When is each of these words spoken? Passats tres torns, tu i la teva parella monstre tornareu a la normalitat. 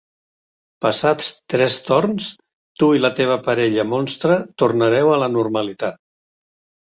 Passats 0.83 1.27
tres 1.53 1.75
torns, 1.89 2.29
tu 2.81 2.89
i 2.99 3.03
la 3.03 3.11
teva 3.19 3.37
parella 3.49 3.85
monstre 3.91 4.37
tornareu 4.63 5.11
a 5.17 5.19
la 5.25 5.29
normalitat. 5.35 6.01